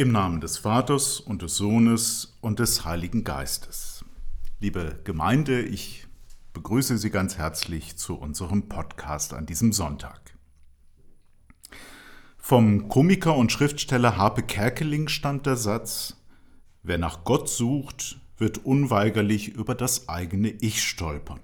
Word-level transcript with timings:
Im 0.00 0.12
Namen 0.12 0.40
des 0.40 0.56
Vaters 0.56 1.20
und 1.20 1.42
des 1.42 1.56
Sohnes 1.56 2.38
und 2.40 2.58
des 2.58 2.86
Heiligen 2.86 3.22
Geistes. 3.22 4.02
Liebe 4.58 4.98
Gemeinde, 5.04 5.60
ich 5.60 6.06
begrüße 6.54 6.96
Sie 6.96 7.10
ganz 7.10 7.36
herzlich 7.36 7.98
zu 7.98 8.14
unserem 8.14 8.70
Podcast 8.70 9.34
an 9.34 9.44
diesem 9.44 9.74
Sonntag. 9.74 10.38
Vom 12.38 12.88
Komiker 12.88 13.36
und 13.36 13.52
Schriftsteller 13.52 14.16
Harpe 14.16 14.42
Kerkeling 14.42 15.08
stammt 15.08 15.44
der 15.44 15.56
Satz, 15.56 16.16
wer 16.82 16.96
nach 16.96 17.24
Gott 17.24 17.50
sucht, 17.50 18.22
wird 18.38 18.64
unweigerlich 18.64 19.48
über 19.48 19.74
das 19.74 20.08
eigene 20.08 20.48
Ich 20.48 20.82
stolpern. 20.82 21.40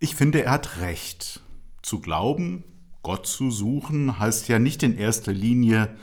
Ich 0.00 0.16
finde, 0.16 0.42
er 0.42 0.50
hat 0.50 0.80
recht. 0.80 1.44
Zu 1.80 2.00
glauben, 2.00 2.64
Gott 3.04 3.28
zu 3.28 3.52
suchen, 3.52 4.18
heißt 4.18 4.48
ja 4.48 4.58
nicht 4.58 4.82
in 4.82 4.98
erster 4.98 5.32
Linie, 5.32 5.96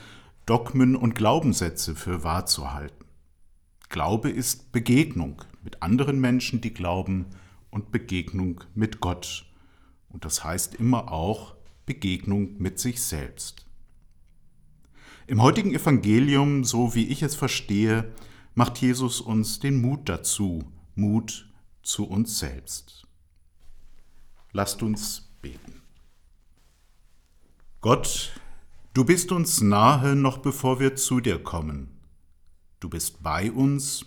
Dogmen 0.45 0.95
und 0.95 1.15
Glaubenssätze 1.15 1.95
für 1.95 2.23
wahr 2.23 2.45
zu 2.45 2.73
halten. 2.73 3.05
Glaube 3.89 4.29
ist 4.29 4.71
Begegnung 4.71 5.43
mit 5.63 5.81
anderen 5.81 6.19
Menschen, 6.19 6.61
die 6.61 6.73
glauben, 6.73 7.27
und 7.71 7.91
Begegnung 7.91 8.63
mit 8.75 8.99
Gott. 8.99 9.45
Und 10.09 10.25
das 10.25 10.43
heißt 10.43 10.75
immer 10.75 11.11
auch 11.11 11.55
Begegnung 11.85 12.57
mit 12.57 12.79
sich 12.79 13.01
selbst. 13.01 13.65
Im 15.25 15.41
heutigen 15.41 15.73
Evangelium, 15.73 16.63
so 16.63 16.93
wie 16.93 17.07
ich 17.07 17.23
es 17.23 17.35
verstehe, 17.35 18.11
macht 18.53 18.79
Jesus 18.79 19.21
uns 19.21 19.59
den 19.59 19.81
Mut 19.81 20.09
dazu, 20.09 20.63
Mut 20.95 21.49
zu 21.81 22.05
uns 22.05 22.37
selbst. 22.39 23.07
Lasst 24.51 24.83
uns 24.83 25.31
beten. 25.41 25.81
Gott, 27.79 28.33
du 28.93 29.05
bist 29.05 29.31
uns 29.31 29.61
nahe, 29.61 30.15
noch 30.15 30.39
bevor 30.39 30.79
wir 30.79 30.95
zu 30.95 31.19
dir 31.19 31.41
kommen. 31.41 31.89
Du 32.79 32.89
bist 32.89 33.21
bei 33.23 33.51
uns, 33.51 34.05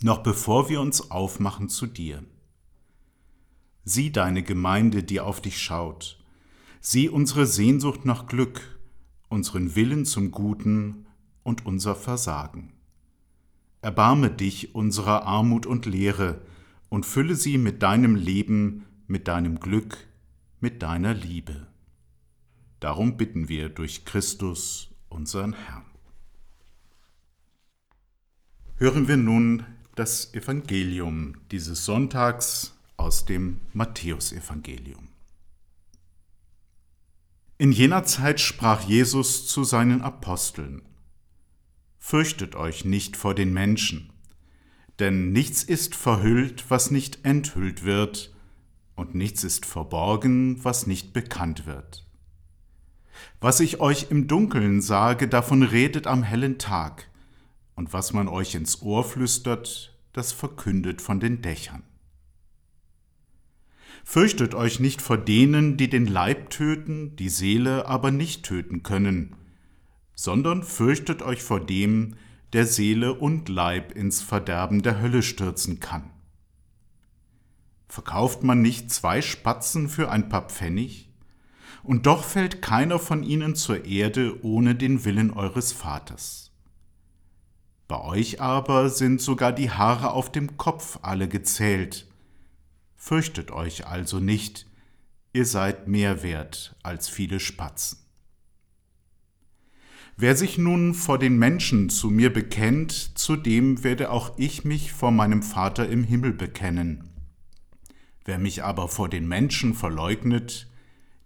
noch 0.00 0.22
bevor 0.22 0.68
wir 0.68 0.80
uns 0.80 1.10
aufmachen 1.10 1.68
zu 1.68 1.86
dir. 1.86 2.22
Sieh 3.84 4.10
deine 4.12 4.42
Gemeinde, 4.42 5.02
die 5.02 5.20
auf 5.20 5.40
dich 5.40 5.60
schaut. 5.60 6.18
Sieh 6.80 7.08
unsere 7.08 7.46
Sehnsucht 7.46 8.04
nach 8.04 8.26
Glück, 8.26 8.78
unseren 9.28 9.74
Willen 9.74 10.04
zum 10.04 10.30
Guten 10.30 11.06
und 11.42 11.66
unser 11.66 11.94
Versagen. 11.94 12.72
Erbarme 13.82 14.30
dich 14.30 14.74
unserer 14.74 15.24
Armut 15.24 15.66
und 15.66 15.86
Leere 15.86 16.42
und 16.88 17.06
fülle 17.06 17.34
sie 17.34 17.56
mit 17.56 17.82
deinem 17.82 18.14
Leben, 18.14 18.84
mit 19.06 19.28
deinem 19.28 19.60
Glück, 19.60 19.96
mit 20.60 20.82
deiner 20.82 21.14
Liebe. 21.14 21.69
Darum 22.80 23.18
bitten 23.18 23.48
wir 23.50 23.68
durch 23.68 24.06
Christus, 24.06 24.88
unseren 25.10 25.52
Herrn. 25.52 25.84
Hören 28.76 29.06
wir 29.06 29.18
nun 29.18 29.66
das 29.94 30.32
Evangelium 30.32 31.34
dieses 31.50 31.84
Sonntags 31.84 32.74
aus 32.96 33.26
dem 33.26 33.60
Matthäusevangelium. 33.74 35.08
In 37.58 37.72
jener 37.72 38.04
Zeit 38.04 38.40
sprach 38.40 38.80
Jesus 38.88 39.46
zu 39.46 39.64
seinen 39.64 40.00
Aposteln, 40.00 40.80
Fürchtet 41.98 42.56
euch 42.56 42.86
nicht 42.86 43.18
vor 43.18 43.34
den 43.34 43.52
Menschen, 43.52 44.10
denn 44.98 45.32
nichts 45.32 45.62
ist 45.62 45.94
verhüllt, 45.94 46.70
was 46.70 46.90
nicht 46.90 47.26
enthüllt 47.26 47.84
wird, 47.84 48.34
und 48.94 49.14
nichts 49.14 49.44
ist 49.44 49.66
verborgen, 49.66 50.64
was 50.64 50.86
nicht 50.86 51.12
bekannt 51.12 51.66
wird. 51.66 52.09
Was 53.40 53.60
ich 53.60 53.80
euch 53.80 54.10
im 54.10 54.26
Dunkeln 54.28 54.82
sage, 54.82 55.26
davon 55.26 55.62
redet 55.62 56.06
am 56.06 56.22
hellen 56.22 56.58
Tag, 56.58 57.08
und 57.74 57.94
was 57.94 58.12
man 58.12 58.28
euch 58.28 58.54
ins 58.54 58.82
Ohr 58.82 59.02
flüstert, 59.02 59.98
das 60.12 60.32
verkündet 60.32 61.00
von 61.00 61.20
den 61.20 61.40
Dächern. 61.40 61.82
Fürchtet 64.04 64.54
euch 64.54 64.78
nicht 64.78 65.00
vor 65.00 65.16
denen, 65.16 65.78
die 65.78 65.88
den 65.88 66.06
Leib 66.06 66.50
töten, 66.50 67.16
die 67.16 67.30
Seele 67.30 67.86
aber 67.86 68.10
nicht 68.10 68.44
töten 68.44 68.82
können, 68.82 69.36
sondern 70.14 70.62
fürchtet 70.62 71.22
euch 71.22 71.42
vor 71.42 71.60
dem, 71.60 72.16
der 72.52 72.66
Seele 72.66 73.14
und 73.14 73.48
Leib 73.48 73.92
ins 73.92 74.20
Verderben 74.20 74.82
der 74.82 75.00
Hölle 75.00 75.22
stürzen 75.22 75.80
kann. 75.80 76.10
Verkauft 77.88 78.42
man 78.42 78.60
nicht 78.60 78.90
zwei 78.90 79.22
Spatzen 79.22 79.88
für 79.88 80.10
ein 80.10 80.28
paar 80.28 80.48
Pfennig? 80.48 81.09
Und 81.82 82.06
doch 82.06 82.24
fällt 82.24 82.62
keiner 82.62 82.98
von 82.98 83.22
ihnen 83.22 83.54
zur 83.54 83.84
Erde 83.84 84.44
ohne 84.44 84.74
den 84.74 85.04
Willen 85.04 85.30
eures 85.30 85.72
Vaters. 85.72 86.50
Bei 87.88 88.00
euch 88.02 88.40
aber 88.40 88.88
sind 88.88 89.20
sogar 89.20 89.52
die 89.52 89.70
Haare 89.70 90.12
auf 90.12 90.30
dem 90.30 90.56
Kopf 90.56 91.00
alle 91.02 91.26
gezählt. 91.26 92.06
Fürchtet 92.94 93.50
euch 93.50 93.86
also 93.86 94.20
nicht, 94.20 94.66
ihr 95.32 95.44
seid 95.44 95.88
mehr 95.88 96.22
wert 96.22 96.76
als 96.82 97.08
viele 97.08 97.40
Spatzen. 97.40 97.98
Wer 100.16 100.36
sich 100.36 100.58
nun 100.58 100.94
vor 100.94 101.18
den 101.18 101.38
Menschen 101.38 101.88
zu 101.88 102.10
mir 102.10 102.32
bekennt, 102.32 103.18
zu 103.18 103.36
dem 103.36 103.82
werde 103.82 104.10
auch 104.10 104.38
ich 104.38 104.64
mich 104.64 104.92
vor 104.92 105.10
meinem 105.10 105.42
Vater 105.42 105.88
im 105.88 106.04
Himmel 106.04 106.34
bekennen. 106.34 107.10
Wer 108.24 108.38
mich 108.38 108.62
aber 108.62 108.86
vor 108.86 109.08
den 109.08 109.26
Menschen 109.26 109.72
verleugnet, 109.74 110.69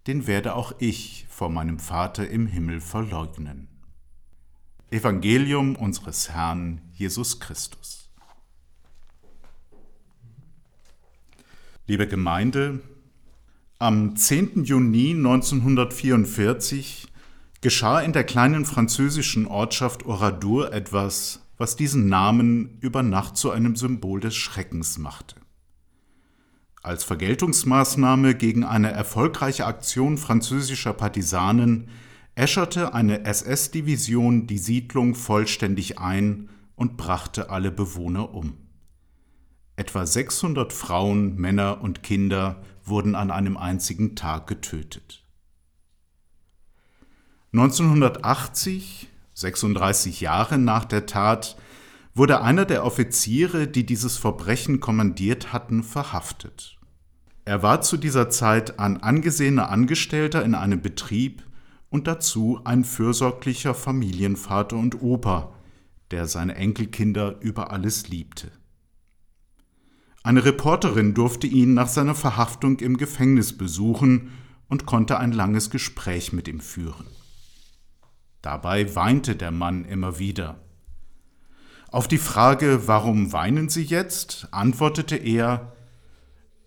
den 0.07 0.27
werde 0.27 0.55
auch 0.55 0.73
ich 0.79 1.25
vor 1.29 1.49
meinem 1.49 1.79
Vater 1.79 2.29
im 2.29 2.47
Himmel 2.47 2.79
verleugnen. 2.79 3.67
Evangelium 4.91 5.75
unseres 5.75 6.29
Herrn 6.29 6.81
Jesus 6.93 7.39
Christus. 7.39 8.09
Liebe 11.87 12.07
Gemeinde, 12.07 12.81
am 13.79 14.15
10. 14.15 14.63
Juni 14.63 15.11
1944 15.11 17.07
geschah 17.61 17.99
in 17.99 18.13
der 18.13 18.23
kleinen 18.23 18.65
französischen 18.65 19.47
Ortschaft 19.47 20.05
Oradour 20.05 20.71
etwas, 20.71 21.41
was 21.57 21.75
diesen 21.75 22.07
Namen 22.07 22.77
über 22.79 23.03
Nacht 23.03 23.37
zu 23.37 23.51
einem 23.51 23.75
Symbol 23.75 24.19
des 24.19 24.35
Schreckens 24.35 24.97
machte. 24.97 25.35
Als 26.85 27.03
Vergeltungsmaßnahme 27.03 28.35
gegen 28.35 28.63
eine 28.63 28.91
erfolgreiche 28.91 29.65
Aktion 29.65 30.19
französischer 30.19 30.93
Partisanen 30.93 31.89
äscherte 32.35 32.93
eine 32.93 33.25
SS-Division 33.25 34.45
die 34.45 34.59
Siedlung 34.59 35.15
vollständig 35.15 35.97
ein 35.97 36.47
und 36.75 36.95
brachte 36.95 37.49
alle 37.49 37.71
Bewohner 37.71 38.35
um. 38.35 38.57
Etwa 39.75 40.05
600 40.05 40.71
Frauen, 40.71 41.37
Männer 41.37 41.81
und 41.81 42.03
Kinder 42.03 42.61
wurden 42.83 43.15
an 43.15 43.31
einem 43.31 43.57
einzigen 43.57 44.15
Tag 44.15 44.45
getötet. 44.45 45.25
1980, 47.51 49.07
36 49.33 50.21
Jahre 50.21 50.59
nach 50.59 50.85
der 50.85 51.07
Tat, 51.07 51.57
wurde 52.13 52.43
einer 52.43 52.65
der 52.65 52.85
Offiziere, 52.85 53.67
die 53.67 53.87
dieses 53.87 54.17
Verbrechen 54.17 54.79
kommandiert 54.81 55.51
hatten, 55.51 55.81
verhaftet. 55.81 56.74
Er 57.45 57.61
war 57.61 57.81
zu 57.81 57.97
dieser 57.97 58.31
Zeit 58.31 58.79
ein 58.79 59.03
angesehener 59.03 59.69
Angestellter 59.69 60.43
in 60.43 60.55
einem 60.55 60.81
Betrieb 60.81 61.43
und 61.89 62.07
dazu 62.07 62.59
ein 62.63 62.83
fürsorglicher 62.83 63.75
Familienvater 63.75 64.75
und 64.75 65.01
Opa, 65.03 65.53
der 66.09 66.27
seine 66.27 66.55
Enkelkinder 66.55 67.39
über 67.41 67.71
alles 67.71 68.09
liebte. 68.09 68.51
Eine 70.23 70.43
Reporterin 70.43 71.13
durfte 71.13 71.45
ihn 71.45 71.75
nach 71.75 71.87
seiner 71.87 72.15
Verhaftung 72.15 72.79
im 72.79 72.97
Gefängnis 72.97 73.55
besuchen 73.55 74.31
und 74.67 74.87
konnte 74.87 75.19
ein 75.19 75.31
langes 75.31 75.69
Gespräch 75.69 76.33
mit 76.33 76.47
ihm 76.47 76.59
führen. 76.59 77.05
Dabei 78.41 78.95
weinte 78.95 79.35
der 79.35 79.51
Mann 79.51 79.85
immer 79.85 80.17
wieder. 80.17 80.59
Auf 81.91 82.07
die 82.07 82.17
Frage, 82.17 82.87
warum 82.87 83.33
weinen 83.33 83.69
Sie 83.69 83.83
jetzt, 83.83 84.47
antwortete 84.51 85.15
er, 85.15 85.74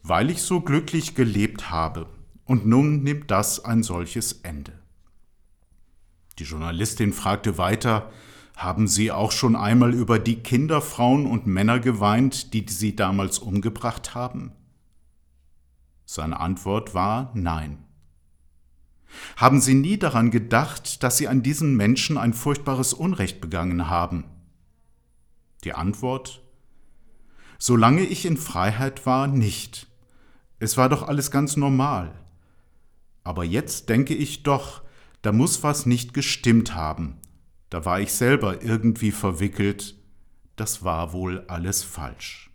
weil 0.09 0.31
ich 0.31 0.43
so 0.43 0.61
glücklich 0.61 1.15
gelebt 1.15 1.71
habe, 1.71 2.07
und 2.45 2.67
nun 2.67 3.03
nimmt 3.03 3.31
das 3.31 3.65
ein 3.65 3.83
solches 3.83 4.41
Ende. 4.43 4.73
Die 6.39 6.45
Journalistin 6.45 7.13
fragte 7.13 7.59
weiter, 7.59 8.11
haben 8.57 8.89
Sie 8.89 9.13
auch 9.13 9.33
schon 9.33 9.55
einmal 9.55 9.93
über 9.93 10.19
die 10.19 10.43
Kinder, 10.43 10.81
Frauen 10.81 11.27
und 11.27 11.47
Männer 11.47 11.79
geweint, 11.79 12.55
die 12.55 12.65
Sie 12.69 12.97
damals 12.97 13.39
umgebracht 13.39 14.15
haben? 14.15 14.53
Seine 16.07 16.41
Antwort 16.41 16.95
war 16.95 17.31
Nein. 17.35 17.85
Haben 19.37 19.61
Sie 19.61 19.75
nie 19.75 19.99
daran 19.99 20.31
gedacht, 20.31 21.03
dass 21.03 21.19
Sie 21.19 21.29
an 21.29 21.43
diesen 21.43 21.77
Menschen 21.77 22.17
ein 22.17 22.33
furchtbares 22.33 22.95
Unrecht 22.95 23.41
begangen 23.41 23.89
haben? 23.89 24.25
Die 25.65 25.75
Antwort 25.75 26.43
Solange 27.59 28.03
ich 28.03 28.25
in 28.25 28.37
Freiheit 28.37 29.05
war, 29.05 29.27
nicht. 29.27 29.88
Es 30.59 30.77
war 30.77 30.89
doch 30.89 31.03
alles 31.03 31.31
ganz 31.31 31.57
normal. 31.57 32.13
Aber 33.25 33.45
jetzt 33.45 33.89
denke 33.89 34.15
ich 34.15 34.43
doch, 34.43 34.83
da 35.23 35.33
muss 35.33 35.63
was 35.63 35.87
nicht 35.87 36.15
gestimmt 36.15 36.75
haben, 36.75 37.19
da 37.71 37.85
war 37.85 38.01
ich 38.01 38.13
selber 38.13 38.63
irgendwie 38.63 39.11
verwickelt, 39.11 39.97
das 40.57 40.85
war 40.85 41.13
wohl 41.13 41.45
alles 41.49 41.83
falsch. 41.83 42.51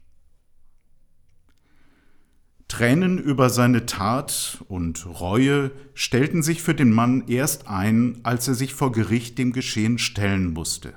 Tränen 2.67 3.19
über 3.19 3.51
seine 3.51 3.85
Tat 3.85 4.63
und 4.67 5.05
Reue 5.05 5.71
stellten 5.94 6.41
sich 6.41 6.63
für 6.63 6.73
den 6.73 6.91
Mann 6.91 7.27
erst 7.27 7.67
ein, 7.67 8.19
als 8.23 8.47
er 8.47 8.55
sich 8.55 8.73
vor 8.73 8.91
Gericht 8.91 9.38
dem 9.38 9.53
Geschehen 9.53 10.00
stellen 10.00 10.53
musste. 10.53 10.94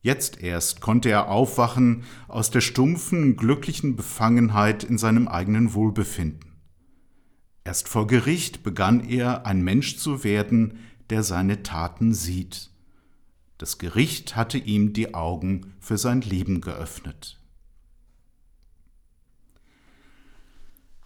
Jetzt 0.00 0.40
erst 0.40 0.80
konnte 0.80 1.10
er 1.10 1.28
aufwachen 1.28 2.04
aus 2.28 2.50
der 2.50 2.60
stumpfen, 2.60 3.36
glücklichen 3.36 3.96
Befangenheit 3.96 4.84
in 4.84 4.96
seinem 4.96 5.26
eigenen 5.26 5.74
Wohlbefinden. 5.74 6.52
Erst 7.64 7.88
vor 7.88 8.06
Gericht 8.06 8.62
begann 8.62 9.00
er, 9.00 9.44
ein 9.44 9.62
Mensch 9.62 9.96
zu 9.98 10.24
werden, 10.24 10.78
der 11.10 11.22
seine 11.22 11.62
Taten 11.62 12.14
sieht. 12.14 12.70
Das 13.58 13.78
Gericht 13.78 14.36
hatte 14.36 14.56
ihm 14.56 14.92
die 14.92 15.14
Augen 15.14 15.74
für 15.80 15.98
sein 15.98 16.20
Leben 16.20 16.60
geöffnet. 16.60 17.40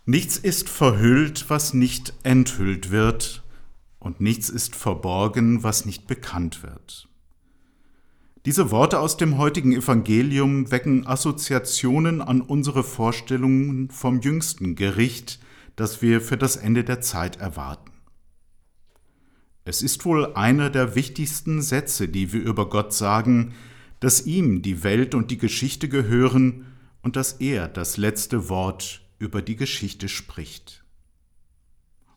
Nichts 0.05 0.37
ist 0.37 0.69
verhüllt, 0.69 1.49
was 1.49 1.75
nicht 1.75 2.13
enthüllt 2.25 2.91
wird, 2.91 3.43
und 3.99 4.21
nichts 4.21 4.49
ist 4.49 4.75
verborgen, 4.75 5.63
was 5.63 5.87
nicht 5.87 6.09
bekannt 6.09 6.63
wird. 6.63 7.09
Diese 8.45 8.73
Worte 8.73 8.99
aus 8.99 9.17
dem 9.17 9.39
heutigen 9.39 9.73
Evangelium 9.73 10.73
wecken 10.73 11.07
Assoziationen 11.07 12.21
an 12.21 12.41
unsere 12.41 12.83
Vorstellungen 12.83 13.89
vom 13.91 14.21
jüngsten 14.21 14.75
Gericht, 14.75 15.39
das 15.77 16.03
wir 16.03 16.21
für 16.21 16.37
das 16.37 16.57
Ende 16.57 16.83
der 16.83 17.01
Zeit 17.01 17.37
erwarten. 17.37 17.93
Es 19.65 19.81
ist 19.81 20.05
wohl 20.05 20.35
einer 20.35 20.71
der 20.71 20.97
wichtigsten 20.97 21.63
Sätze, 21.63 22.09
die 22.09 22.33
wir 22.33 22.43
über 22.43 22.69
Gott 22.69 22.93
sagen, 22.93 23.55
dass 24.01 24.27
ihm 24.27 24.61
die 24.61 24.83
Welt 24.83 25.15
und 25.15 25.31
die 25.31 25.39
Geschichte 25.39 25.89
gehören 25.89 26.67
und 27.01 27.15
dass 27.15 27.35
er 27.35 27.69
das 27.69 27.97
letzte 27.97 28.49
Wort 28.49 29.03
über 29.21 29.41
die 29.41 29.55
Geschichte 29.55 30.09
spricht. 30.09 30.83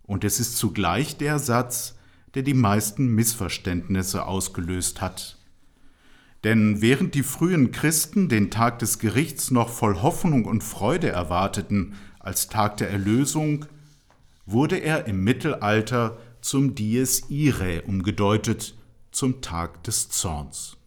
Und 0.02 0.24
es 0.24 0.40
ist 0.40 0.58
zugleich 0.58 1.18
der 1.18 1.38
Satz, 1.38 2.00
der 2.34 2.42
die 2.42 2.56
meisten 2.56 3.14
Missverständnisse 3.14 4.26
ausgelöst 4.26 5.02
hat. 5.02 5.35
Denn 6.46 6.80
während 6.80 7.16
die 7.16 7.24
frühen 7.24 7.72
Christen 7.72 8.30
den 8.30 8.52
Tag 8.52 8.78
des 8.78 9.00
Gerichts 9.00 9.50
noch 9.50 9.70
voll 9.70 10.04
Hoffnung 10.04 10.46
und 10.46 10.64
Freude 10.64 11.10
erwarteten 11.10 11.96
als 12.20 12.50
Tag 12.50 12.78
der 12.78 12.92
Erlösung, 12.92 13.66
wurde 14.46 14.78
er 14.78 15.08
im 15.08 15.24
Mittelalter 15.24 16.20
zum 16.42 16.76
Dies 16.76 17.32
Irae 17.32 17.82
umgedeutet, 17.82 18.76
zum 19.12 19.42
Tag 19.42 19.84
des 19.86 20.10
Zorns. 20.10 20.78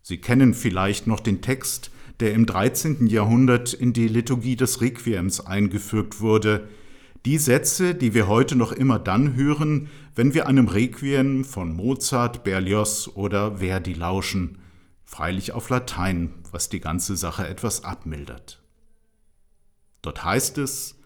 Sie 0.00 0.16
kennen 0.16 0.54
vielleicht 0.54 1.06
noch 1.06 1.20
den 1.20 1.42
Text 1.42 1.90
der 2.20 2.32
im 2.32 2.46
13. 2.46 3.06
Jahrhundert 3.06 3.72
in 3.74 3.92
die 3.92 4.08
Liturgie 4.08 4.56
des 4.56 4.80
Requiems 4.80 5.40
eingefügt 5.40 6.20
wurde. 6.20 6.68
Die 7.28 7.36
Sätze, 7.36 7.94
die 7.94 8.14
wir 8.14 8.26
heute 8.26 8.56
noch 8.56 8.72
immer 8.72 8.98
dann 8.98 9.34
hören, 9.34 9.90
wenn 10.14 10.32
wir 10.32 10.46
einem 10.46 10.66
Requiem 10.66 11.44
von 11.44 11.76
Mozart, 11.76 12.42
Berlioz 12.42 13.10
oder 13.14 13.58
Verdi 13.58 13.92
lauschen, 13.92 14.56
freilich 15.04 15.52
auf 15.52 15.68
Latein, 15.68 16.32
was 16.52 16.70
die 16.70 16.80
ganze 16.80 17.18
Sache 17.18 17.46
etwas 17.46 17.84
abmildert. 17.84 18.62
Dort 20.00 20.24
heißt 20.24 20.56
es, 20.56 20.98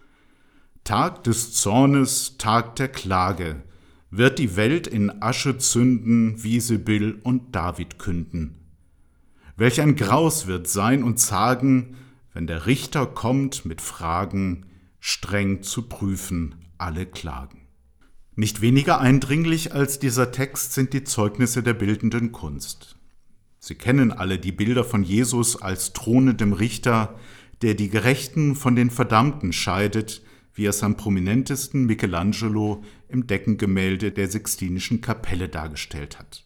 Tag 0.85 1.25
des 1.25 1.51
Zornes, 1.55 2.37
Tag 2.37 2.77
der 2.77 2.87
Klage, 2.87 3.61
wird 4.09 4.39
die 4.39 4.55
Welt 4.55 4.87
in 4.87 5.21
Asche 5.21 5.57
zünden, 5.57 6.41
wie 6.41 6.61
Sibyll 6.61 7.19
und 7.23 7.53
David 7.53 7.99
künden. 7.99 8.61
Welch 9.57 9.81
ein 9.81 9.97
Graus 9.97 10.47
wird 10.47 10.69
sein 10.69 11.03
und 11.03 11.19
zagen, 11.19 11.97
wenn 12.33 12.47
der 12.47 12.65
Richter 12.65 13.07
kommt 13.07 13.65
mit 13.65 13.81
Fragen, 13.81 14.67
streng 15.05 15.63
zu 15.63 15.89
prüfen 15.89 16.55
alle 16.77 17.05
Klagen. 17.05 17.67
Nicht 18.37 18.61
weniger 18.61 19.01
eindringlich 19.01 19.73
als 19.73 19.99
dieser 19.99 20.31
Text 20.31 20.71
sind 20.71 20.93
die 20.93 21.03
Zeugnisse 21.03 21.61
der 21.61 21.73
bildenden 21.73 22.31
Kunst. 22.31 22.95
Sie 23.59 23.75
kennen 23.75 24.13
alle 24.13 24.39
die 24.39 24.53
Bilder 24.53 24.85
von 24.85 25.03
Jesus 25.03 25.61
als 25.61 25.91
thronendem 25.91 26.53
Richter, 26.53 27.19
der 27.61 27.73
die 27.73 27.89
Gerechten 27.89 28.55
von 28.55 28.77
den 28.77 28.89
Verdammten 28.89 29.51
scheidet, 29.51 30.21
wie 30.53 30.67
es 30.67 30.81
am 30.83 30.95
prominentesten 30.95 31.85
Michelangelo 31.85 32.81
im 33.09 33.27
Deckengemälde 33.27 34.13
der 34.13 34.29
Sixtinischen 34.29 35.01
Kapelle 35.01 35.49
dargestellt 35.49 36.17
hat. 36.17 36.45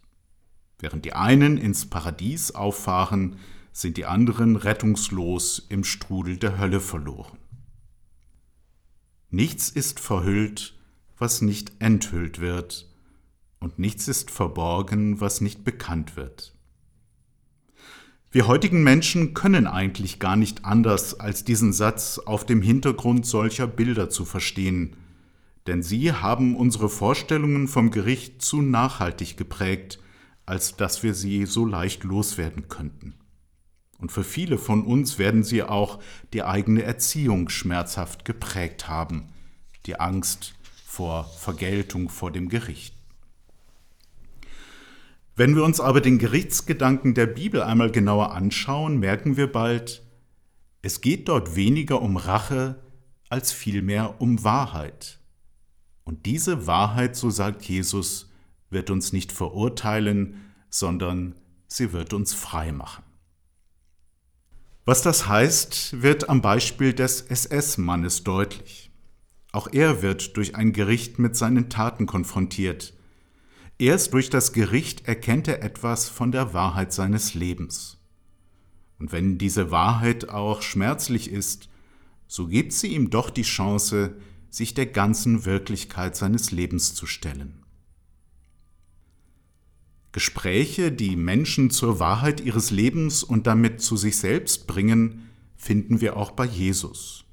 Während 0.80 1.06
die 1.06 1.14
einen 1.14 1.60
ins 1.60 1.86
Paradies 1.86 2.50
auffahren, 2.56 3.36
sind 3.72 3.98
die 3.98 4.06
anderen 4.08 4.56
rettungslos 4.56 5.64
im 5.70 5.84
Strudel 5.84 6.38
der 6.38 6.58
Hölle 6.58 6.80
verloren. 6.80 7.38
Nichts 9.30 9.70
ist 9.70 10.00
verhüllt, 10.00 10.76
was 11.18 11.42
nicht 11.42 11.74
enthüllt 11.80 12.40
wird, 12.40 12.88
und 13.60 13.80
nichts 13.80 14.08
ist 14.08 14.32
verborgen, 14.32 15.20
was 15.20 15.42
nicht 15.42 15.64
bekannt 15.64 16.16
wird. 16.16 16.56
Wir 18.32 18.48
heutigen 18.48 18.84
Menschen 18.84 19.34
können 19.34 19.68
eigentlich 19.68 20.20
gar 20.20 20.36
nicht 20.36 20.66
anders, 20.66 21.20
als 21.20 21.44
diesen 21.44 21.74
Satz 21.74 22.20
auf 22.20 22.46
dem 22.46 22.62
Hintergrund 22.62 23.26
solcher 23.26 23.68
Bilder 23.68 24.10
zu 24.10 24.26
verstehen, 24.26 24.96
denn 25.66 25.82
sie 25.82 26.12
haben 26.14 26.56
unsere 26.56 26.90
Vorstellungen 26.90 27.68
vom 27.68 27.92
Gericht 27.92 28.42
zu 28.42 28.62
nachhaltig 28.62 29.38
geprägt 29.38 30.00
als 30.48 30.78
dass 30.78 31.04
wir 31.04 31.14
sie 31.14 31.46
so 31.46 31.66
leicht 31.66 32.04
loswerden 32.04 32.70
könnten. 32.70 33.14
Und 33.98 34.12
für 34.12 34.24
viele 34.24 34.58
von 34.58 34.84
uns 34.84 35.18
werden 35.18 35.44
sie 35.44 35.64
auch 35.64 36.00
die 36.34 36.44
eigene 36.44 36.84
Erziehung 36.84 37.50
schmerzhaft 37.50 38.26
geprägt 38.26 38.88
haben, 38.88 39.30
die 39.86 40.00
Angst 40.00 40.54
vor 40.86 41.26
Vergeltung 41.26 42.10
vor 42.10 42.32
dem 42.32 42.50
Gericht. 42.50 42.96
Wenn 45.36 45.56
wir 45.56 45.64
uns 45.64 45.80
aber 45.80 46.02
den 46.02 46.18
Gerichtsgedanken 46.18 47.14
der 47.14 47.28
Bibel 47.28 47.62
einmal 47.62 47.92
genauer 47.92 48.34
anschauen, 48.34 48.98
merken 48.98 49.38
wir 49.38 49.52
bald, 49.52 50.02
es 50.82 51.02
geht 51.02 51.28
dort 51.28 51.56
weniger 51.56 52.02
um 52.02 52.18
Rache 52.18 52.82
als 53.30 53.52
vielmehr 53.52 54.20
um 54.20 54.44
Wahrheit. 54.44 55.20
Und 56.04 56.26
diese 56.26 56.66
Wahrheit, 56.66 57.16
so 57.16 57.30
sagt 57.30 57.64
Jesus, 57.64 58.32
wird 58.70 58.90
uns 58.90 59.14
nicht 59.14 59.32
verurteilen, 59.32 60.54
sondern 60.70 61.36
sie 61.68 61.94
wird 61.94 62.14
uns 62.14 62.34
frei 62.34 62.72
machen. 62.72 63.04
Was 64.88 65.02
das 65.02 65.28
heißt, 65.28 66.02
wird 66.02 66.30
am 66.30 66.42
Beispiel 66.42 66.94
des 66.94 67.20
SS-Mannes 67.20 68.24
deutlich. 68.24 68.90
Auch 69.52 69.68
er 69.70 70.02
wird 70.02 70.38
durch 70.38 70.56
ein 70.56 70.72
Gericht 70.72 71.20
mit 71.20 71.36
seinen 71.36 71.70
Taten 71.70 72.06
konfrontiert. 72.06 72.94
Erst 73.78 74.14
durch 74.14 74.30
das 74.30 74.54
Gericht 74.54 75.06
erkennt 75.06 75.50
er 75.50 75.62
etwas 75.62 76.08
von 76.08 76.32
der 76.32 76.54
Wahrheit 76.54 76.94
seines 76.94 77.34
Lebens. 77.34 77.98
Und 78.98 79.12
wenn 79.12 79.38
diese 79.38 79.72
Wahrheit 79.72 80.30
auch 80.30 80.62
schmerzlich 80.62 81.34
ist, 81.34 81.68
so 82.26 82.48
gibt 82.48 82.72
sie 82.72 82.88
ihm 82.88 83.10
doch 83.10 83.30
die 83.30 83.42
Chance, 83.42 84.16
sich 84.50 84.74
der 84.74 84.86
ganzen 84.86 85.44
Wirklichkeit 85.44 86.16
seines 86.16 86.52
Lebens 86.52 86.96
zu 86.96 87.08
stellen. 87.08 87.62
Gespräche, 90.18 90.92
die 90.92 91.16
Menschen 91.16 91.70
zur 91.70 92.00
Wahrheit 92.00 92.42
ihres 92.42 92.72
Lebens 92.72 93.22
und 93.22 93.46
damit 93.46 93.82
zu 93.82 93.98
sich 93.98 94.18
selbst 94.18 94.66
bringen, 94.66 95.30
finden 95.56 96.02
wir 96.02 96.18
auch 96.18 96.32
bei 96.32 96.44
Jesus. 96.44 97.24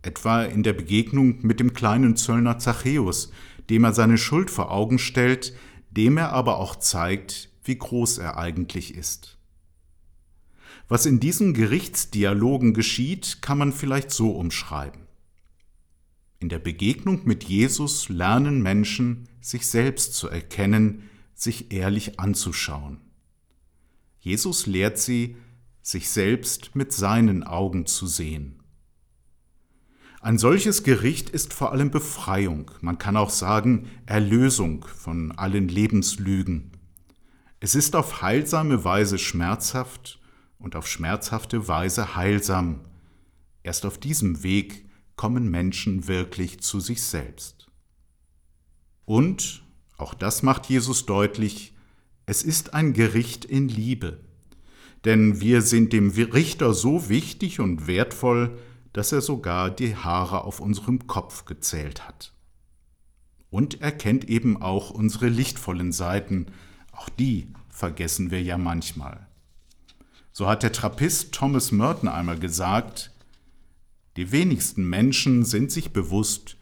Etwa 0.00 0.44
in 0.44 0.62
der 0.62 0.72
Begegnung 0.72 1.40
mit 1.42 1.60
dem 1.60 1.74
kleinen 1.74 2.16
Zöllner 2.16 2.58
Zachäus, 2.58 3.32
dem 3.68 3.84
er 3.84 3.92
seine 3.92 4.16
Schuld 4.16 4.50
vor 4.50 4.70
Augen 4.70 4.98
stellt, 4.98 5.52
dem 5.90 6.16
er 6.16 6.32
aber 6.32 6.56
auch 6.56 6.76
zeigt, 6.76 7.50
wie 7.64 7.76
groß 7.76 8.16
er 8.16 8.38
eigentlich 8.38 8.94
ist. 8.94 9.36
Was 10.88 11.04
in 11.04 11.20
diesen 11.20 11.52
Gerichtsdialogen 11.52 12.72
geschieht, 12.72 13.42
kann 13.42 13.58
man 13.58 13.74
vielleicht 13.74 14.10
so 14.10 14.30
umschreiben. 14.30 15.02
In 16.38 16.48
der 16.48 16.60
Begegnung 16.60 17.26
mit 17.26 17.44
Jesus 17.44 18.08
lernen 18.08 18.62
Menschen, 18.62 19.28
sich 19.42 19.66
selbst 19.66 20.14
zu 20.14 20.28
erkennen, 20.28 21.10
sich 21.36 21.70
ehrlich 21.72 22.18
anzuschauen. 22.18 23.00
Jesus 24.18 24.66
lehrt 24.66 24.98
sie, 24.98 25.36
sich 25.82 26.10
selbst 26.10 26.74
mit 26.74 26.92
seinen 26.92 27.44
Augen 27.44 27.86
zu 27.86 28.08
sehen. 28.08 28.60
Ein 30.20 30.38
solches 30.38 30.82
Gericht 30.82 31.30
ist 31.30 31.54
vor 31.54 31.70
allem 31.70 31.92
Befreiung, 31.92 32.72
man 32.80 32.98
kann 32.98 33.16
auch 33.16 33.30
sagen 33.30 33.88
Erlösung 34.06 34.84
von 34.84 35.30
allen 35.30 35.68
Lebenslügen. 35.68 36.72
Es 37.60 37.76
ist 37.76 37.94
auf 37.94 38.22
heilsame 38.22 38.82
Weise 38.82 39.18
schmerzhaft 39.18 40.18
und 40.58 40.74
auf 40.74 40.88
schmerzhafte 40.88 41.68
Weise 41.68 42.16
heilsam. 42.16 42.80
Erst 43.62 43.86
auf 43.86 43.98
diesem 43.98 44.42
Weg 44.42 44.88
kommen 45.14 45.48
Menschen 45.50 46.08
wirklich 46.08 46.60
zu 46.60 46.80
sich 46.80 47.02
selbst. 47.02 47.68
Und 49.04 49.65
auch 49.96 50.14
das 50.14 50.42
macht 50.42 50.66
Jesus 50.66 51.06
deutlich, 51.06 51.74
Es 52.28 52.42
ist 52.42 52.74
ein 52.74 52.92
Gericht 52.92 53.44
in 53.44 53.68
Liebe, 53.68 54.18
denn 55.04 55.40
wir 55.40 55.62
sind 55.62 55.92
dem 55.92 56.10
Richter 56.10 56.74
so 56.74 57.08
wichtig 57.08 57.60
und 57.60 57.86
wertvoll, 57.86 58.58
dass 58.92 59.12
er 59.12 59.20
sogar 59.20 59.70
die 59.70 59.94
Haare 59.94 60.42
auf 60.42 60.58
unserem 60.58 61.06
Kopf 61.06 61.44
gezählt 61.44 62.08
hat. 62.08 62.32
Und 63.50 63.80
er 63.80 63.92
kennt 63.92 64.28
eben 64.28 64.60
auch 64.60 64.90
unsere 64.90 65.28
lichtvollen 65.28 65.92
Seiten, 65.92 66.46
auch 66.90 67.08
die 67.08 67.52
vergessen 67.68 68.30
wir 68.30 68.42
ja 68.42 68.58
manchmal. 68.58 69.28
So 70.32 70.48
hat 70.48 70.62
der 70.62 70.72
Trappist 70.72 71.32
Thomas 71.32 71.72
Merton 71.72 72.08
einmal 72.08 72.38
gesagt, 72.38 73.12
die 74.16 74.32
wenigsten 74.32 74.88
Menschen 74.88 75.44
sind 75.44 75.70
sich 75.70 75.92
bewusst, 75.92 76.56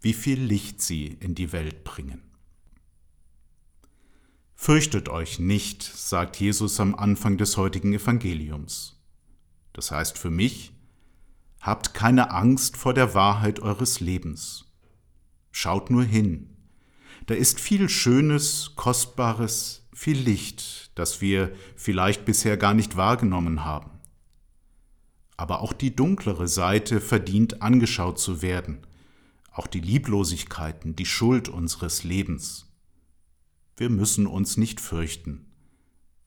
wie 0.00 0.12
viel 0.12 0.40
Licht 0.40 0.80
sie 0.80 1.06
in 1.20 1.34
die 1.34 1.52
Welt 1.52 1.84
bringen. 1.84 2.27
Fürchtet 4.60 5.08
euch 5.08 5.38
nicht, 5.38 5.84
sagt 5.84 6.36
Jesus 6.40 6.80
am 6.80 6.96
Anfang 6.96 7.38
des 7.38 7.56
heutigen 7.56 7.94
Evangeliums. 7.94 9.00
Das 9.72 9.92
heißt 9.92 10.18
für 10.18 10.30
mich, 10.30 10.72
habt 11.60 11.94
keine 11.94 12.32
Angst 12.32 12.76
vor 12.76 12.92
der 12.92 13.14
Wahrheit 13.14 13.60
eures 13.60 14.00
Lebens. 14.00 14.66
Schaut 15.52 15.90
nur 15.90 16.02
hin. 16.02 16.56
Da 17.26 17.34
ist 17.34 17.60
viel 17.60 17.88
Schönes, 17.88 18.72
Kostbares, 18.74 19.88
viel 19.94 20.18
Licht, 20.18 20.90
das 20.96 21.20
wir 21.20 21.52
vielleicht 21.76 22.24
bisher 22.24 22.56
gar 22.56 22.74
nicht 22.74 22.96
wahrgenommen 22.96 23.64
haben. 23.64 23.92
Aber 25.36 25.60
auch 25.60 25.72
die 25.72 25.94
dunklere 25.94 26.48
Seite 26.48 27.00
verdient 27.00 27.62
angeschaut 27.62 28.18
zu 28.18 28.42
werden, 28.42 28.84
auch 29.52 29.68
die 29.68 29.80
Lieblosigkeiten, 29.80 30.96
die 30.96 31.06
Schuld 31.06 31.48
unseres 31.48 32.02
Lebens. 32.02 32.67
Wir 33.78 33.90
müssen 33.90 34.26
uns 34.26 34.56
nicht 34.56 34.80
fürchten. 34.80 35.46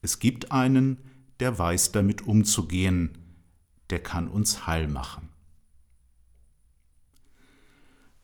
Es 0.00 0.18
gibt 0.18 0.52
einen, 0.52 0.96
der 1.38 1.58
weiß 1.58 1.92
damit 1.92 2.26
umzugehen, 2.26 3.18
der 3.90 4.02
kann 4.02 4.28
uns 4.28 4.66
heil 4.66 4.88
machen. 4.88 5.28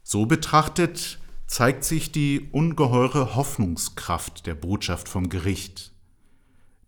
So 0.02 0.24
betrachtet 0.24 1.20
zeigt 1.46 1.84
sich 1.84 2.10
die 2.10 2.48
ungeheure 2.52 3.36
Hoffnungskraft 3.36 4.46
der 4.46 4.54
Botschaft 4.54 5.10
vom 5.10 5.28
Gericht. 5.28 5.92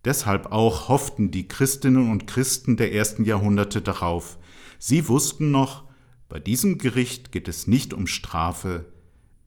Deshalb 0.06 0.50
auch 0.50 0.88
hofften 0.88 1.30
die 1.30 1.46
Christinnen 1.46 2.10
und 2.10 2.26
Christen 2.26 2.78
der 2.78 2.94
ersten 2.94 3.26
Jahrhunderte 3.26 3.82
darauf. 3.82 4.38
Sie 4.78 5.08
wussten 5.08 5.50
noch, 5.50 5.84
bei 6.30 6.40
diesem 6.40 6.78
Gericht 6.78 7.32
geht 7.32 7.48
es 7.48 7.66
nicht 7.66 7.92
um 7.92 8.06
Strafe, 8.06 8.86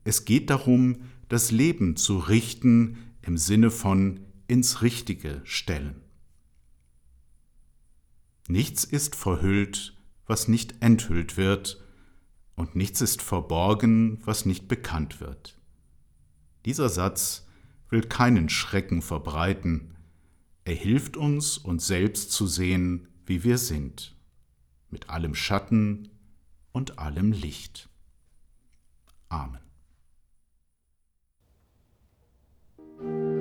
es 0.04 0.26
geht 0.26 0.52
darum, 0.52 0.98
das 1.30 1.52
Leben 1.52 1.96
zu 1.96 2.18
richten 2.18 2.98
im 3.22 3.38
Sinne 3.38 3.72
von 3.72 4.20
ins 4.48 4.82
Richtige 4.82 5.42
stellen. 5.44 6.02
Nichts 8.48 8.84
ist 8.84 9.16
verhüllt, 9.16 9.98
was 10.26 10.48
nicht 10.48 10.76
enthüllt 10.82 11.38
wird, 11.38 11.80
und 12.56 12.76
nichts 12.76 13.02
ist 13.02 13.22
verborgen, 13.22 14.20
was 14.26 14.46
nicht 14.46 14.68
bekannt 14.68 15.20
wird. 15.20 15.60
Dieser 16.66 16.90
Satz 16.90 17.48
will 17.90 18.04
keinen 18.04 18.50
Schrecken 18.50 19.02
verbreiten, 19.02 19.94
er 20.66 20.76
hilft 20.76 21.18
uns, 21.18 21.58
uns 21.58 21.88
selbst 21.88 22.32
zu 22.32 22.48
sehen, 22.48 23.08
wie 23.26 23.44
wir 23.44 23.58
sind, 23.58 24.16
mit 24.90 25.10
allem 25.10 25.36
Schatten 25.36 26.10
und 26.72 27.00
allem 27.00 27.34
Licht. 27.34 27.90
Amen. 29.28 29.73
thank 33.04 33.16
you. 33.16 33.33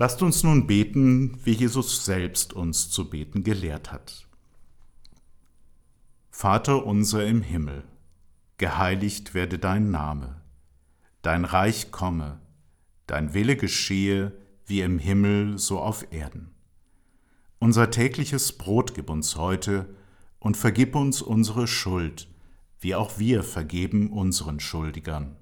Lasst 0.00 0.22
uns 0.22 0.44
nun 0.44 0.68
beten, 0.68 1.40
wie 1.44 1.50
Jesus 1.50 2.04
selbst 2.04 2.52
uns 2.52 2.88
zu 2.88 3.10
beten 3.10 3.42
gelehrt 3.42 3.90
hat. 3.90 4.28
Vater 6.30 6.86
unser 6.86 7.26
im 7.26 7.42
Himmel, 7.42 7.82
geheiligt 8.58 9.34
werde 9.34 9.58
dein 9.58 9.90
Name, 9.90 10.40
dein 11.22 11.44
Reich 11.44 11.90
komme, 11.90 12.38
dein 13.08 13.34
Wille 13.34 13.56
geschehe, 13.56 14.38
wie 14.66 14.82
im 14.82 15.00
Himmel 15.00 15.58
so 15.58 15.80
auf 15.80 16.12
Erden. 16.12 16.54
Unser 17.58 17.90
tägliches 17.90 18.56
Brot 18.56 18.94
gib 18.94 19.10
uns 19.10 19.34
heute 19.34 19.96
und 20.38 20.56
vergib 20.56 20.94
uns 20.94 21.22
unsere 21.22 21.66
Schuld, 21.66 22.28
wie 22.78 22.94
auch 22.94 23.18
wir 23.18 23.42
vergeben 23.42 24.12
unseren 24.12 24.60
Schuldigern. 24.60 25.34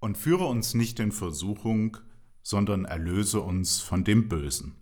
Und 0.00 0.18
führe 0.18 0.46
uns 0.46 0.74
nicht 0.74 0.98
in 0.98 1.12
Versuchung, 1.12 1.98
sondern 2.46 2.84
erlöse 2.84 3.40
uns 3.40 3.80
von 3.80 4.04
dem 4.04 4.28
Bösen. 4.28 4.76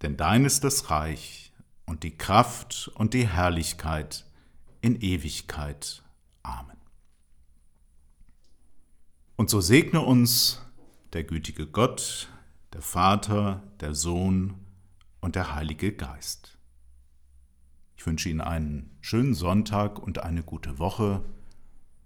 Denn 0.00 0.16
dein 0.16 0.46
ist 0.46 0.64
das 0.64 0.88
Reich 0.88 1.52
und 1.84 2.02
die 2.02 2.16
Kraft 2.16 2.90
und 2.94 3.12
die 3.12 3.28
Herrlichkeit 3.28 4.24
in 4.80 4.98
Ewigkeit. 4.98 6.02
Amen. 6.42 6.78
Und 9.36 9.50
so 9.50 9.60
segne 9.60 10.00
uns 10.00 10.62
der 11.12 11.24
gütige 11.24 11.66
Gott, 11.66 12.30
der 12.72 12.80
Vater, 12.80 13.62
der 13.80 13.94
Sohn 13.94 14.54
und 15.20 15.34
der 15.34 15.54
Heilige 15.54 15.92
Geist. 15.92 16.56
Ich 17.98 18.06
wünsche 18.06 18.30
Ihnen 18.30 18.40
einen 18.40 18.96
schönen 19.02 19.34
Sonntag 19.34 19.98
und 19.98 20.20
eine 20.20 20.42
gute 20.42 20.78
Woche 20.78 21.22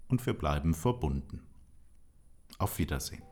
und 0.08 0.26
wir 0.26 0.34
bleiben 0.34 0.74
verbunden. 0.74 1.46
Auf 2.58 2.80
Wiedersehen. 2.80 3.22